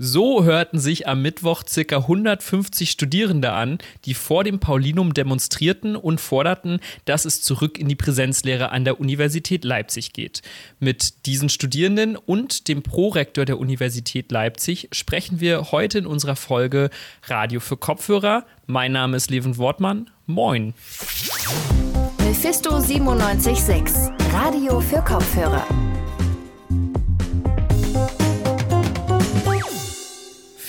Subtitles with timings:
[0.00, 1.96] So hörten sich am Mittwoch ca.
[1.96, 7.96] 150 Studierende an, die vor dem Paulinum demonstrierten und forderten, dass es zurück in die
[7.96, 10.42] Präsenzlehre an der Universität Leipzig geht.
[10.78, 16.90] Mit diesen Studierenden und dem Prorektor der Universität Leipzig sprechen wir heute in unserer Folge
[17.26, 18.46] Radio für Kopfhörer.
[18.66, 20.10] Mein Name ist Leven Wortmann.
[20.26, 20.74] Moin.
[22.24, 25.66] Mephisto 976, Radio für Kopfhörer.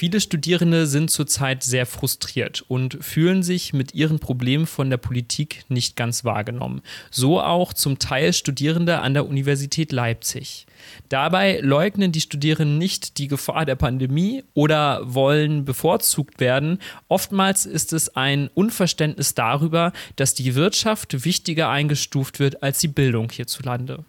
[0.09, 5.66] Viele Studierende sind zurzeit sehr frustriert und fühlen sich mit ihren Problemen von der Politik
[5.68, 6.82] nicht ganz wahrgenommen.
[7.12, 10.66] So auch zum Teil Studierende an der Universität Leipzig.
[11.09, 16.80] Dabei leugnen die Studierenden nicht die Gefahr der Pandemie oder wollen bevorzugt werden.
[17.07, 23.30] Oftmals ist es ein Unverständnis darüber, dass die Wirtschaft wichtiger eingestuft wird als die Bildung
[23.30, 24.04] hierzulande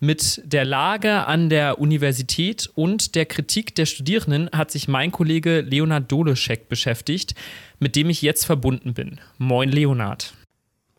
[0.00, 5.60] mit der Lage an der Universität und der Kritik der Studierenden hat sich mein Kollege
[5.60, 7.34] Leonard Doleschek beschäftigt,
[7.78, 9.20] mit dem ich jetzt verbunden bin.
[9.38, 10.34] Moin, Leonard.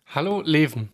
[0.08, 0.90] Hallo, Leven.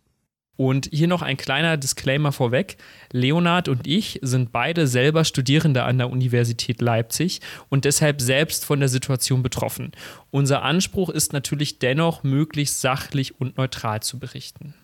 [0.56, 2.76] Und hier noch ein kleiner Disclaimer vorweg.
[3.10, 7.40] Leonard und ich sind beide selber Studierende an der Universität Leipzig
[7.70, 9.92] und deshalb selbst von der Situation betroffen.
[10.30, 14.74] Unser Anspruch ist natürlich dennoch, möglichst sachlich und neutral zu berichten.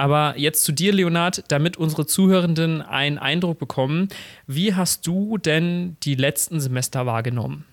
[0.00, 4.08] Aber jetzt zu dir, Leonard, damit unsere Zuhörenden einen Eindruck bekommen.
[4.46, 7.66] Wie hast du denn die letzten Semester wahrgenommen?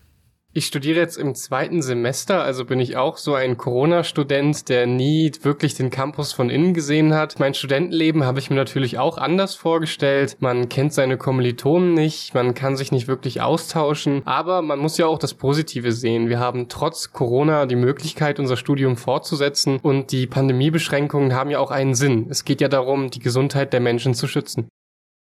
[0.58, 5.32] Ich studiere jetzt im zweiten Semester, also bin ich auch so ein Corona-Student, der nie
[5.44, 7.38] wirklich den Campus von innen gesehen hat.
[7.38, 10.38] Mein Studentenleben habe ich mir natürlich auch anders vorgestellt.
[10.40, 15.06] Man kennt seine Kommilitonen nicht, man kann sich nicht wirklich austauschen, aber man muss ja
[15.06, 16.28] auch das Positive sehen.
[16.28, 21.70] Wir haben trotz Corona die Möglichkeit, unser Studium fortzusetzen und die Pandemiebeschränkungen haben ja auch
[21.70, 22.26] einen Sinn.
[22.32, 24.68] Es geht ja darum, die Gesundheit der Menschen zu schützen.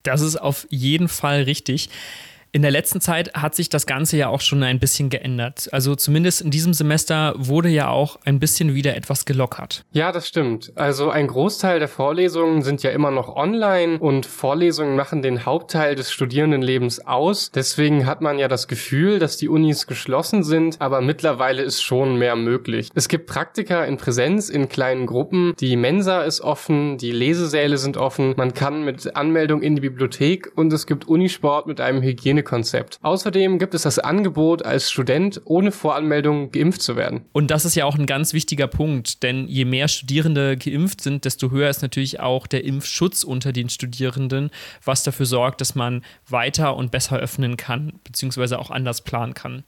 [0.03, 1.89] Das ist auf jeden Fall richtig.
[2.53, 5.69] In der letzten Zeit hat sich das Ganze ja auch schon ein bisschen geändert.
[5.70, 9.85] Also zumindest in diesem Semester wurde ja auch ein bisschen wieder etwas gelockert.
[9.92, 10.73] Ja, das stimmt.
[10.74, 15.95] Also ein Großteil der Vorlesungen sind ja immer noch online und Vorlesungen machen den Hauptteil
[15.95, 17.52] des Studierendenlebens aus.
[17.52, 22.17] Deswegen hat man ja das Gefühl, dass die Unis geschlossen sind, aber mittlerweile ist schon
[22.17, 22.89] mehr möglich.
[22.95, 25.55] Es gibt Praktika in Präsenz in kleinen Gruppen.
[25.61, 28.35] Die Mensa ist offen, die Lesesäle sind offen.
[28.36, 32.98] Man kann mit Anmeldung in die Bibliothek und es gibt Unisport mit einem Hygiene Hygienekonzept.
[33.02, 37.23] Außerdem gibt es das Angebot, als Student ohne Voranmeldung geimpft zu werden.
[37.33, 41.24] Und das ist ja auch ein ganz wichtiger Punkt, denn je mehr Studierende geimpft sind,
[41.24, 44.50] desto höher ist natürlich auch der Impfschutz unter den Studierenden,
[44.84, 49.64] was dafür sorgt, dass man weiter und besser öffnen kann, beziehungsweise auch anders planen kann.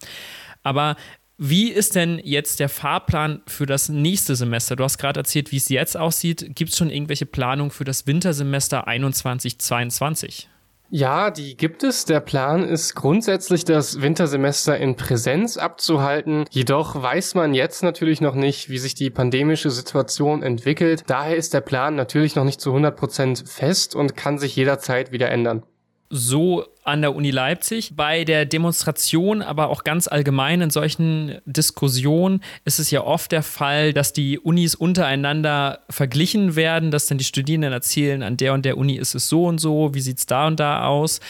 [0.63, 0.97] Aber
[1.39, 4.77] wie ist denn jetzt der Fahrplan für das nächste Semester?
[4.77, 6.55] Du hast gerade erzählt, wie es jetzt aussieht.
[6.55, 10.47] Gibt es schon irgendwelche Planungen für das Wintersemester 21-22?
[10.95, 12.05] Ja, die gibt es.
[12.05, 16.45] Der Plan ist grundsätzlich, das Wintersemester in Präsenz abzuhalten.
[16.51, 21.05] Jedoch weiß man jetzt natürlich noch nicht, wie sich die pandemische Situation entwickelt.
[21.07, 25.13] Daher ist der Plan natürlich noch nicht zu 100 Prozent fest und kann sich jederzeit
[25.13, 25.63] wieder ändern
[26.15, 27.95] so an der Uni Leipzig.
[27.97, 33.43] Bei der Demonstration, aber auch ganz allgemein in solchen Diskussionen ist es ja oft der
[33.43, 38.67] Fall, dass die Unis untereinander verglichen werden, dass dann die Studierenden erzählen, an der und
[38.67, 41.21] der Uni ist es so und so, wie sieht es da und da aus.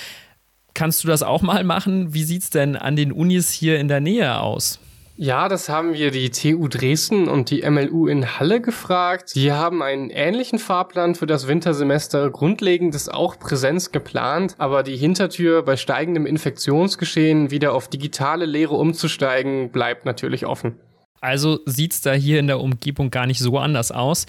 [0.75, 2.13] Kannst du das auch mal machen?
[2.13, 4.81] Wie sieht es denn an den Unis hier in der Nähe aus?
[5.17, 9.35] Ja, das haben wir die TU Dresden und die MLU in Halle gefragt.
[9.35, 12.31] Die haben einen ähnlichen Fahrplan für das Wintersemester.
[12.31, 18.75] Grundlegend ist auch Präsenz geplant, aber die Hintertür bei steigendem Infektionsgeschehen wieder auf digitale Lehre
[18.75, 20.79] umzusteigen, bleibt natürlich offen.
[21.21, 24.27] Also sieht's da hier in der Umgebung gar nicht so anders aus.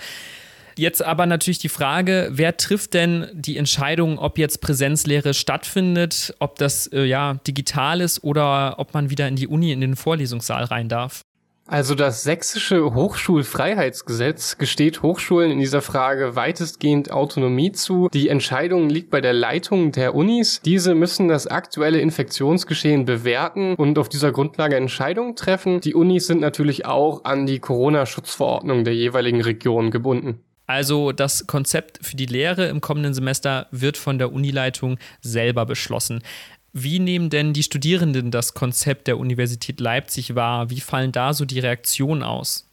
[0.75, 6.57] Jetzt aber natürlich die Frage, wer trifft denn die Entscheidung, ob jetzt Präsenzlehre stattfindet, ob
[6.57, 10.65] das äh, ja digital ist oder ob man wieder in die Uni in den Vorlesungssaal
[10.65, 11.23] rein darf?
[11.65, 18.09] Also das sächsische Hochschulfreiheitsgesetz gesteht Hochschulen in dieser Frage weitestgehend Autonomie zu.
[18.13, 20.59] Die Entscheidung liegt bei der Leitung der Unis.
[20.65, 25.79] Diese müssen das aktuelle Infektionsgeschehen bewerten und auf dieser Grundlage Entscheidungen treffen.
[25.79, 30.43] Die Unis sind natürlich auch an die Corona-Schutzverordnung der jeweiligen Region gebunden.
[30.65, 36.23] Also das Konzept für die Lehre im kommenden Semester wird von der Unileitung selber beschlossen.
[36.71, 40.69] Wie nehmen denn die Studierenden das Konzept der Universität Leipzig wahr?
[40.69, 42.67] Wie fallen da so die Reaktionen aus?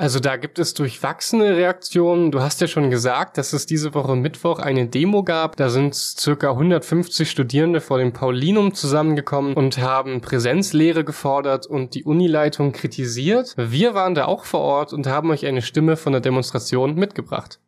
[0.00, 2.30] Also da gibt es durchwachsene Reaktionen.
[2.30, 5.56] Du hast ja schon gesagt, dass es diese Woche Mittwoch eine Demo gab.
[5.56, 12.04] Da sind circa 150 Studierende vor dem Paulinum zusammengekommen und haben Präsenzlehre gefordert und die
[12.04, 13.52] Unileitung kritisiert.
[13.58, 17.60] Wir waren da auch vor Ort und haben euch eine Stimme von der Demonstration mitgebracht.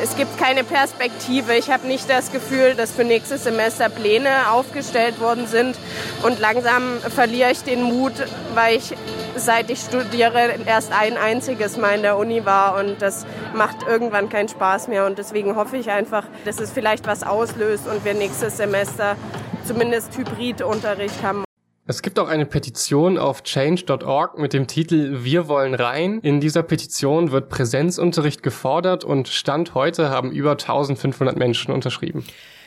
[0.00, 1.56] es gibt keine Perspektive.
[1.56, 5.76] Ich habe nicht das Gefühl, dass für nächstes Semester Pläne aufgestellt worden sind.
[6.22, 8.12] Und langsam verliere ich den Mut,
[8.54, 8.94] weil ich
[9.36, 14.28] seit ich studiere erst ein einziges Mal in der Uni war und das macht irgendwann
[14.28, 15.06] keinen Spaß mehr.
[15.06, 19.16] Und deswegen hoffe ich einfach, dass es vielleicht was auslöst und wir nächstes Semester
[19.66, 21.44] zumindest Hybridunterricht haben.
[21.86, 26.18] Es gibt auch eine Petition auf change.org mit dem Titel Wir wollen rein.
[26.20, 32.24] In dieser Petition wird Präsenzunterricht gefordert und Stand heute haben über 1500 Menschen unterschrieben.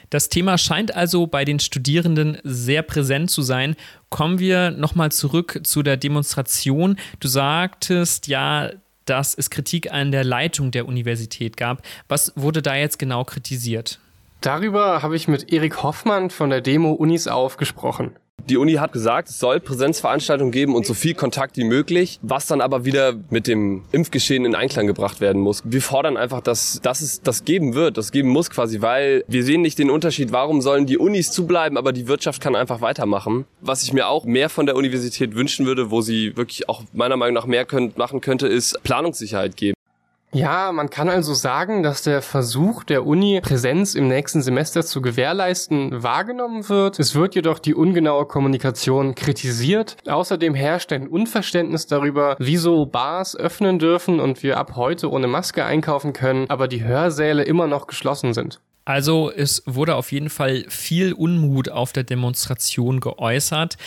[0.10, 3.76] Das Thema scheint also bei den Studierenden sehr präsent zu sein.
[4.10, 6.98] Kommen wir nochmal zurück zu der Demonstration.
[7.20, 8.72] Du sagtest ja,
[9.06, 11.82] dass es Kritik an der Leitung der Universität gab.
[12.08, 14.00] Was wurde da jetzt genau kritisiert?
[14.42, 18.16] Darüber habe ich mit Erik Hoffmann von der Demo Unis aufgesprochen.
[18.50, 22.48] Die Uni hat gesagt, es soll Präsenzveranstaltungen geben und so viel Kontakt wie möglich, was
[22.48, 25.64] dann aber wieder mit dem Impfgeschehen in Einklang gebracht werden muss.
[25.66, 29.44] Wir fordern einfach, dass, dass es das geben wird, das geben muss quasi, weil wir
[29.44, 33.44] sehen nicht den Unterschied, warum sollen die Unis zubleiben, aber die Wirtschaft kann einfach weitermachen.
[33.60, 37.18] Was ich mir auch mehr von der Universität wünschen würde, wo sie wirklich auch meiner
[37.18, 39.77] Meinung nach mehr könnt, machen könnte, ist Planungssicherheit geben.
[40.34, 45.02] Ja, man kann also sagen, dass der Versuch der Uni, Präsenz im nächsten Semester zu
[45.02, 47.00] gewährleisten, wahrgenommen wird.
[47.00, 49.96] Es wird jedoch die ungenaue Kommunikation kritisiert.
[50.06, 55.64] Außerdem herrscht ein Unverständnis darüber, wieso Bars öffnen dürfen und wir ab heute ohne Maske
[55.64, 58.60] einkaufen können, aber die Hörsäle immer noch geschlossen sind.
[58.84, 63.78] Also es wurde auf jeden Fall viel Unmut auf der Demonstration geäußert.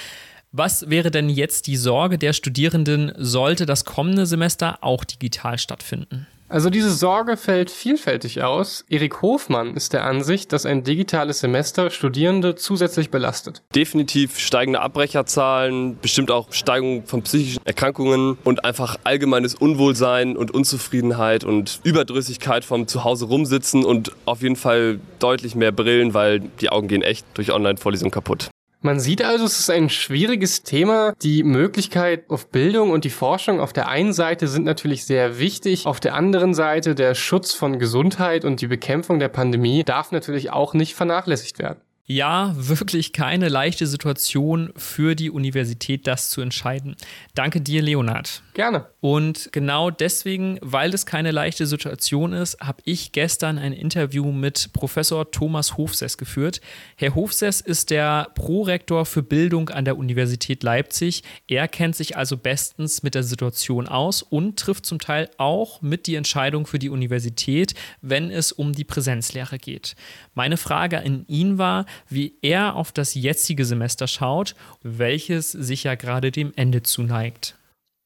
[0.52, 6.26] Was wäre denn jetzt die Sorge der Studierenden, sollte das kommende Semester auch digital stattfinden?
[6.48, 8.84] Also diese Sorge fällt vielfältig aus.
[8.88, 13.62] Erik Hofmann ist der Ansicht, dass ein digitales Semester Studierende zusätzlich belastet.
[13.76, 21.44] Definitiv steigende Abbrecherzahlen, bestimmt auch Steigung von psychischen Erkrankungen und einfach allgemeines Unwohlsein und Unzufriedenheit
[21.44, 26.88] und Überdrüssigkeit vom Zuhause rumsitzen und auf jeden Fall deutlich mehr Brillen, weil die Augen
[26.88, 28.50] gehen echt durch Online-Vorlesungen kaputt.
[28.82, 31.12] Man sieht also, es ist ein schwieriges Thema.
[31.20, 35.84] Die Möglichkeit auf Bildung und die Forschung auf der einen Seite sind natürlich sehr wichtig.
[35.84, 40.50] Auf der anderen Seite der Schutz von Gesundheit und die Bekämpfung der Pandemie darf natürlich
[40.50, 41.82] auch nicht vernachlässigt werden.
[42.10, 46.96] Ja, wirklich keine leichte Situation für die Universität, das zu entscheiden.
[47.36, 48.42] Danke dir, Leonard.
[48.54, 48.86] Gerne.
[48.98, 54.72] Und genau deswegen, weil es keine leichte Situation ist, habe ich gestern ein Interview mit
[54.72, 56.60] Professor Thomas Hofsess geführt.
[56.96, 61.22] Herr Hofsess ist der Prorektor für Bildung an der Universität Leipzig.
[61.46, 66.08] Er kennt sich also bestens mit der Situation aus und trifft zum Teil auch mit
[66.08, 69.94] die Entscheidung für die Universität, wenn es um die Präsenzlehre geht.
[70.34, 75.94] Meine Frage an ihn war, wie er auf das jetzige Semester schaut, welches sich ja
[75.94, 77.56] gerade dem Ende zuneigt.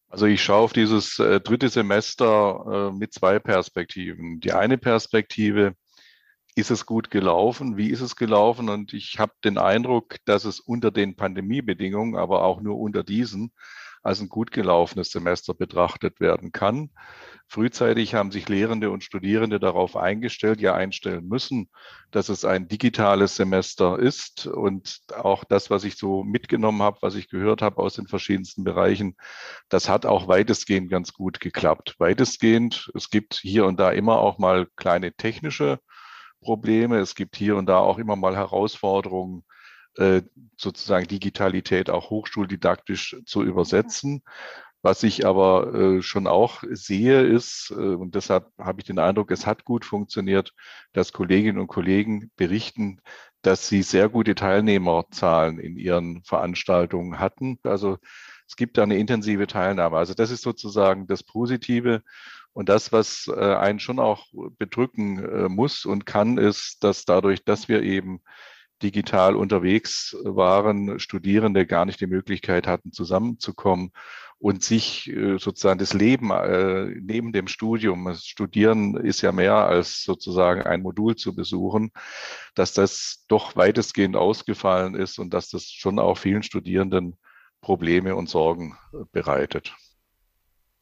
[0.08, 4.38] Also ich schaue auf dieses äh, dritte Semester äh, mit zwei Perspektiven.
[4.40, 5.74] Die eine Perspektive,
[6.54, 7.76] ist es gut gelaufen?
[7.76, 8.68] Wie ist es gelaufen?
[8.68, 13.52] Und ich habe den Eindruck, dass es unter den Pandemiebedingungen, aber auch nur unter diesen,
[14.02, 16.90] als ein gut gelaufenes Semester betrachtet werden kann.
[17.46, 21.68] Frühzeitig haben sich Lehrende und Studierende darauf eingestellt, ja einstellen müssen,
[22.10, 24.46] dass es ein digitales Semester ist.
[24.46, 28.64] Und auch das, was ich so mitgenommen habe, was ich gehört habe aus den verschiedensten
[28.64, 29.16] Bereichen,
[29.68, 31.94] das hat auch weitestgehend ganz gut geklappt.
[31.98, 35.78] Weitestgehend, es gibt hier und da immer auch mal kleine technische
[36.40, 36.98] Probleme.
[36.98, 39.44] Es gibt hier und da auch immer mal Herausforderungen,
[39.96, 40.22] äh,
[40.56, 44.22] sozusagen Digitalität auch hochschuldidaktisch zu übersetzen.
[44.84, 49.30] Was ich aber äh, schon auch sehe, ist, äh, und deshalb habe ich den Eindruck,
[49.30, 50.52] es hat gut funktioniert,
[50.92, 53.00] dass Kolleginnen und Kollegen berichten,
[53.40, 57.58] dass sie sehr gute Teilnehmerzahlen in ihren Veranstaltungen hatten.
[57.62, 57.96] Also
[58.46, 59.96] es gibt da eine intensive Teilnahme.
[59.96, 62.02] Also das ist sozusagen das Positive.
[62.52, 64.26] Und das, was äh, einen schon auch
[64.58, 68.20] bedrücken äh, muss und kann, ist, dass dadurch, dass wir eben
[68.82, 73.92] digital unterwegs waren, Studierende gar nicht die Möglichkeit hatten, zusammenzukommen
[74.38, 79.54] und sich äh, sozusagen das Leben äh, neben dem Studium, das Studieren ist ja mehr
[79.54, 81.92] als sozusagen ein Modul zu besuchen,
[82.54, 87.16] dass das doch weitestgehend ausgefallen ist und dass das schon auch vielen Studierenden
[87.60, 89.74] Probleme und Sorgen äh, bereitet.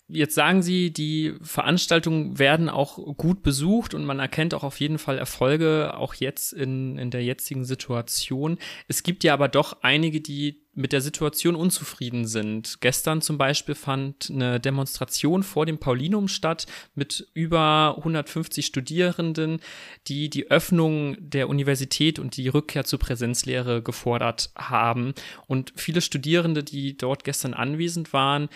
[0.09, 4.99] Jetzt sagen Sie, die Veranstaltungen werden auch gut besucht und man erkennt auch auf jeden
[4.99, 8.59] Fall Erfolge, auch jetzt in, in der jetzigen Situation.
[8.89, 12.81] Es gibt ja aber doch einige, die mit der Situation unzufrieden sind.
[12.81, 19.61] Gestern zum Beispiel fand eine Demonstration vor dem Paulinum statt mit über 150 Studierenden,
[20.09, 25.15] die die Öffnung der Universität und die Rückkehr zur Präsenzlehre gefordert haben.
[25.47, 28.49] Und viele Studierende, die dort gestern anwesend waren,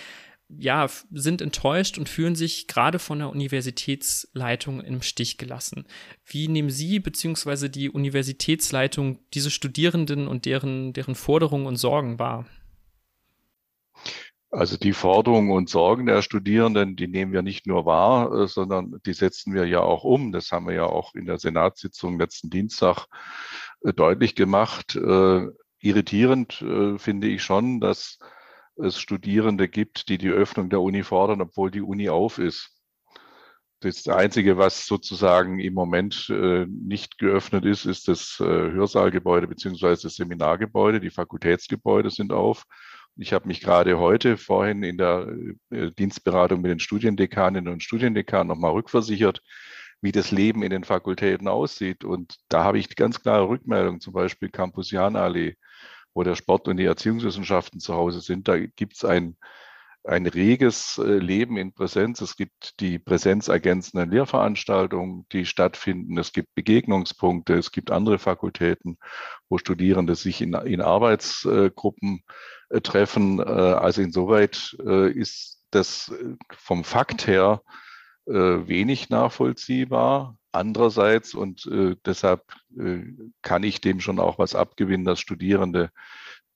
[0.48, 5.86] ja, sind enttäuscht und fühlen sich gerade von der Universitätsleitung im Stich gelassen.
[6.24, 7.68] Wie nehmen Sie bzw.
[7.68, 12.46] die Universitätsleitung diese Studierenden und deren, deren Forderungen und Sorgen wahr?
[14.50, 19.00] Also die Forderungen und Sorgen der Studierenden, die nehmen wir nicht nur wahr, äh, sondern
[19.04, 20.32] die setzen wir ja auch um.
[20.32, 23.06] Das haben wir ja auch in der Senatssitzung letzten Dienstag
[23.82, 24.96] äh, deutlich gemacht.
[24.96, 25.46] Äh,
[25.80, 26.54] irritierend
[26.96, 28.18] finde ich schon, dass
[28.76, 32.72] es Studierende gibt, die die Öffnung der Uni fordern, obwohl die Uni auf ist.
[33.80, 40.04] Das Einzige, was sozusagen im Moment äh, nicht geöffnet ist, ist das äh, Hörsaalgebäude beziehungsweise
[40.04, 40.98] das Seminargebäude.
[40.98, 42.64] Die Fakultätsgebäude sind auf.
[43.16, 45.28] Ich habe mich gerade heute vorhin in der
[45.70, 49.42] äh, Dienstberatung mit den Studiendekaninnen und Studiendekanen nochmal rückversichert,
[50.00, 52.02] wie das Leben in den Fakultäten aussieht.
[52.02, 55.56] Und da habe ich ganz klare Rückmeldungen, zum Beispiel Campusianallee
[56.16, 58.48] wo der Sport und die Erziehungswissenschaften zu Hause sind.
[58.48, 59.36] Da gibt es ein,
[60.02, 62.22] ein reges äh, Leben in Präsenz.
[62.22, 66.16] Es gibt die präsenzergänzenden Lehrveranstaltungen, die stattfinden.
[66.16, 67.52] Es gibt Begegnungspunkte.
[67.52, 68.96] Es gibt andere Fakultäten,
[69.50, 72.22] wo Studierende sich in, in Arbeitsgruppen
[72.70, 73.38] äh, treffen.
[73.38, 76.14] Äh, also insoweit ist das
[76.56, 77.60] vom Fakt her
[78.24, 80.36] wenig nachvollziehbar.
[80.56, 82.42] Andererseits, und äh, deshalb
[82.78, 83.02] äh,
[83.42, 85.90] kann ich dem schon auch was abgewinnen, dass Studierende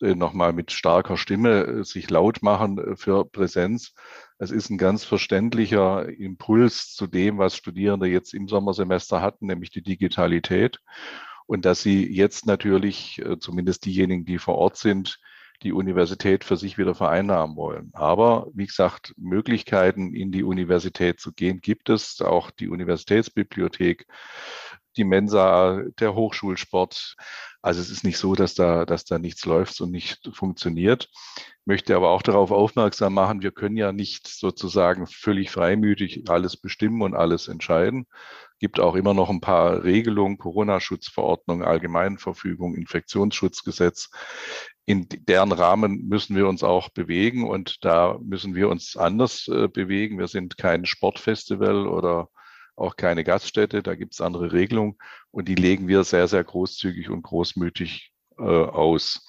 [0.00, 3.92] äh, nochmal mit starker Stimme äh, sich laut machen äh, für Präsenz.
[4.38, 9.70] Es ist ein ganz verständlicher Impuls zu dem, was Studierende jetzt im Sommersemester hatten, nämlich
[9.70, 10.78] die Digitalität.
[11.46, 15.18] Und dass sie jetzt natürlich, äh, zumindest diejenigen, die vor Ort sind,
[15.62, 17.90] die Universität für sich wieder vereinnahmen wollen.
[17.92, 22.20] Aber wie gesagt, Möglichkeiten in die Universität zu gehen gibt es.
[22.20, 24.06] Auch die Universitätsbibliothek,
[24.96, 27.16] die Mensa, der Hochschulsport.
[27.62, 31.10] Also es ist nicht so, dass da, dass da nichts läuft und nicht funktioniert.
[31.66, 37.02] Möchte aber auch darauf aufmerksam machen, wir können ja nicht sozusagen völlig freimütig alles bestimmen
[37.02, 38.06] und alles entscheiden.
[38.58, 44.10] Gibt auch immer noch ein paar Regelungen, Corona-Schutzverordnung, Allgemeinverfügung, Infektionsschutzgesetz,
[44.90, 49.68] in deren Rahmen müssen wir uns auch bewegen und da müssen wir uns anders äh,
[49.68, 50.18] bewegen.
[50.18, 52.28] Wir sind kein Sportfestival oder
[52.74, 54.96] auch keine Gaststätte, da gibt es andere Regelungen
[55.30, 59.24] und die legen wir sehr, sehr großzügig und großmütig äh, aus.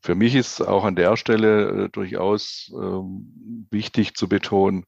[0.00, 4.86] Für mich ist auch an der Stelle äh, durchaus ähm, wichtig zu betonen,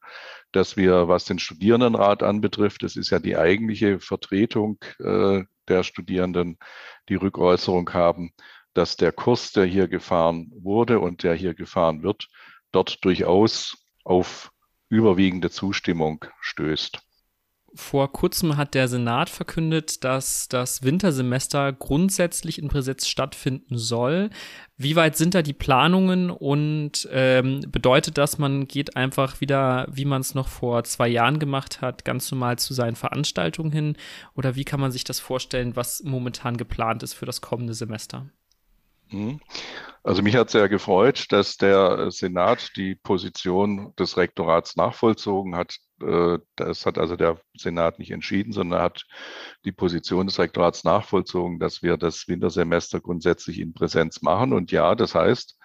[0.51, 6.57] dass wir, was den Studierendenrat anbetrifft, das ist ja die eigentliche Vertretung äh, der Studierenden,
[7.09, 8.31] die Rückäußerung haben,
[8.77, 12.27] dass der Kurs, der hier gefahren wurde und der hier gefahren wird,
[12.71, 14.51] dort durchaus auf
[14.89, 16.99] überwiegende Zustimmung stößt.
[17.73, 24.29] Vor kurzem hat der Senat verkündet, dass das Wintersemester grundsätzlich in Präsenz stattfinden soll.
[24.77, 30.05] Wie weit sind da die Planungen und ähm, bedeutet das, man geht einfach wieder, wie
[30.05, 33.97] man es noch vor zwei Jahren gemacht hat, ganz normal zu seinen Veranstaltungen hin?
[34.35, 38.27] Oder wie kann man sich das vorstellen, was momentan geplant ist für das kommende Semester?
[39.11, 39.39] Mhm.
[40.03, 45.75] Also mich hat sehr gefreut, dass der Senat die Position des Rektorats nachvollzogen hat.
[46.01, 49.05] Äh, das hat also der Senat nicht entschieden, sondern hat
[49.65, 54.53] die Position des Rektorats nachvollzogen, dass wir das Wintersemester grundsätzlich in Präsenz machen.
[54.53, 55.59] Und ja, das heißt,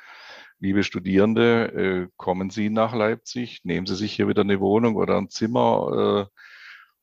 [0.59, 5.19] liebe Studierende, äh, kommen Sie nach Leipzig, nehmen Sie sich hier wieder eine Wohnung oder
[5.19, 6.39] ein Zimmer äh,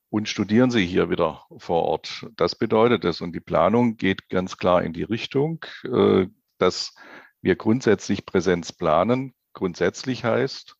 [0.09, 2.27] und studieren Sie hier wieder vor Ort.
[2.35, 3.21] Das bedeutet es.
[3.21, 6.95] Und die Planung geht ganz klar in die Richtung, äh, dass
[7.41, 9.33] wir grundsätzlich Präsenz planen.
[9.53, 10.75] Grundsätzlich heißt,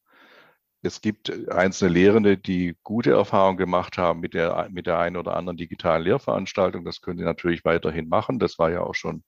[0.82, 5.36] es gibt einzelne Lehrende, die gute Erfahrungen gemacht haben mit der, mit der einen oder
[5.36, 6.86] anderen digitalen Lehrveranstaltung.
[6.86, 8.40] Das können sie natürlich weiterhin machen.
[8.40, 9.24] Das war ja auch schon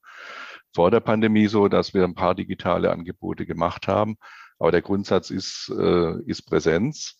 [0.74, 4.16] vor der Pandemie so, dass wir ein paar digitale Angebote gemacht haben.
[4.58, 7.18] Aber der Grundsatz ist, äh, ist Präsenz.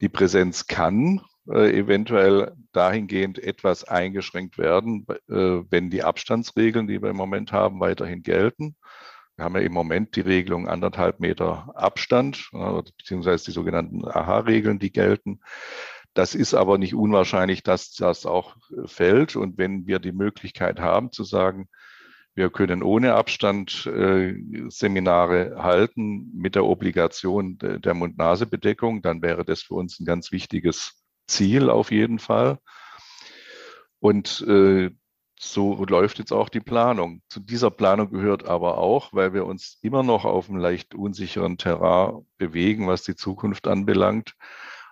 [0.00, 7.10] Die Präsenz kann äh, eventuell dahingehend etwas eingeschränkt werden, äh, wenn die Abstandsregeln, die wir
[7.10, 8.76] im Moment haben, weiterhin gelten.
[9.34, 14.78] Wir haben ja im Moment die Regelung anderthalb Meter Abstand, äh, beziehungsweise die sogenannten AHA-Regeln,
[14.78, 15.40] die gelten.
[16.14, 19.34] Das ist aber nicht unwahrscheinlich, dass das auch fällt.
[19.34, 21.68] Und wenn wir die Möglichkeit haben zu sagen,
[22.34, 23.70] wir können ohne Abstand
[24.68, 31.01] Seminare halten mit der Obligation der Mund-Nase-Bedeckung, dann wäre das für uns ein ganz wichtiges
[31.32, 32.58] Ziel auf jeden Fall.
[33.98, 34.90] Und äh,
[35.38, 37.22] so läuft jetzt auch die Planung.
[37.28, 41.58] Zu dieser Planung gehört aber auch, weil wir uns immer noch auf einem leicht unsicheren
[41.58, 44.34] Terrain bewegen, was die Zukunft anbelangt,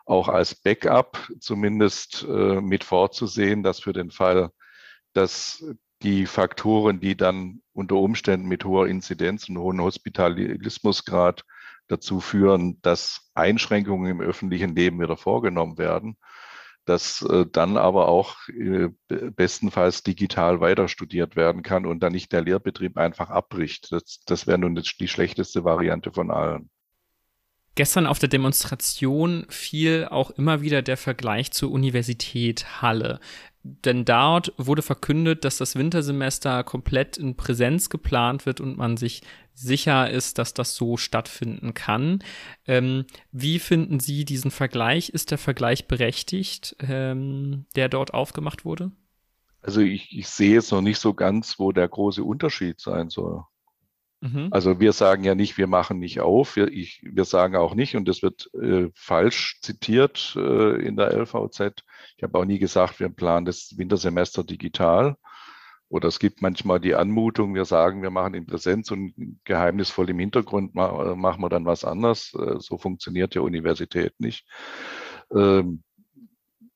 [0.07, 4.51] auch als Backup zumindest äh, mit vorzusehen, dass für den Fall,
[5.13, 5.65] dass
[6.03, 11.45] die Faktoren, die dann unter Umständen mit hoher Inzidenz und hohem Hospitalismusgrad
[11.87, 16.17] dazu führen, dass Einschränkungen im öffentlichen Leben wieder vorgenommen werden,
[16.85, 22.33] dass äh, dann aber auch äh, bestenfalls digital weiter studiert werden kann und dann nicht
[22.33, 23.93] der Lehrbetrieb einfach abbricht.
[23.93, 26.71] Das, das wäre nun die schlechteste Variante von allen.
[27.77, 33.21] Gestern auf der Demonstration fiel auch immer wieder der Vergleich zur Universität Halle.
[33.63, 39.23] Denn dort wurde verkündet, dass das Wintersemester komplett in Präsenz geplant wird und man sich
[39.53, 42.25] sicher ist, dass das so stattfinden kann.
[42.67, 45.11] Ähm, wie finden Sie diesen Vergleich?
[45.11, 48.93] Ist der Vergleich berechtigt, ähm, der dort aufgemacht wurde?
[49.61, 53.45] Also ich, ich sehe jetzt noch nicht so ganz, wo der große Unterschied sein soll.
[54.21, 54.49] Mhm.
[54.51, 56.57] Also wir sagen ja nicht, wir machen nicht auf.
[56.57, 61.13] Wir, ich, wir sagen auch nicht, und das wird äh, falsch zitiert äh, in der
[61.17, 61.83] LVZ,
[62.17, 65.17] ich habe auch nie gesagt, wir planen das Wintersemester digital.
[65.89, 69.13] Oder es gibt manchmal die Anmutung, wir sagen, wir machen in Präsenz und
[69.45, 72.33] geheimnisvoll im Hintergrund machen wir dann was anderes.
[72.35, 74.47] Äh, so funktioniert ja Universität nicht.
[75.35, 75.83] Ähm,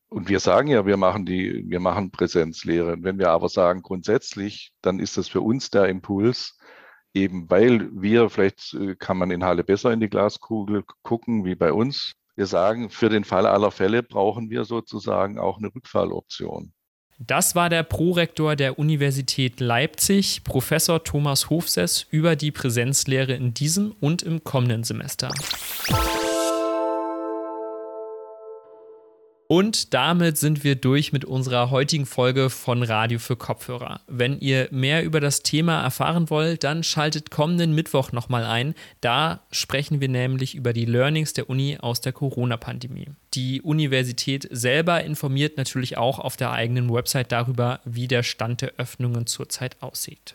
[0.09, 2.97] und wir sagen ja, wir machen die, wir machen Präsenzlehre.
[3.01, 6.57] Wenn wir aber sagen grundsätzlich, dann ist das für uns der Impuls,
[7.15, 11.55] eben weil wir, vielleicht äh, kann man in Halle besser in die Glaskugel gucken wie
[11.55, 16.73] bei uns, wir sagen, für den Fall aller Fälle brauchen wir sozusagen auch eine Rückfalloption.
[17.21, 23.93] Das war der Prorektor der Universität Leipzig, Professor Thomas Hofsess, über die Präsenzlehre in diesem
[24.01, 25.31] und im kommenden Semester.
[29.55, 34.01] Und damit sind wir durch mit unserer heutigen Folge von Radio für Kopfhörer.
[34.09, 38.75] Wenn ihr mehr über das Thema erfahren wollt, dann schaltet kommenden Mittwoch nochmal ein.
[39.01, 43.11] Da sprechen wir nämlich über die Learnings der Uni aus der Corona-Pandemie.
[43.35, 48.73] Die Universität selber informiert natürlich auch auf der eigenen Website darüber, wie der Stand der
[48.77, 50.35] Öffnungen zurzeit aussieht.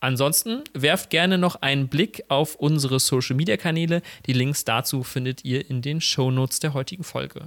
[0.00, 4.02] Ansonsten werft gerne noch einen Blick auf unsere Social Media Kanäle.
[4.26, 7.46] Die Links dazu findet ihr in den Shownotes der heutigen Folge.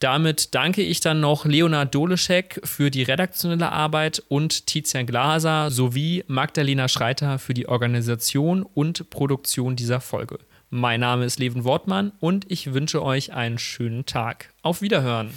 [0.00, 6.24] Damit danke ich dann noch Leonard Doleschek für die redaktionelle Arbeit und Tizian Glaser sowie
[6.26, 10.38] Magdalena Schreiter für die Organisation und Produktion dieser Folge.
[10.70, 14.54] Mein Name ist Leven Wortmann und ich wünsche euch einen schönen Tag.
[14.62, 15.34] Auf Wiederhören.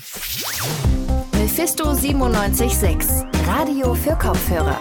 [1.34, 4.80] Mephisto 976, Radio für Kopfhörer.